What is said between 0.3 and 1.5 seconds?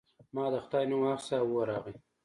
ما د خدای نوم واخیست او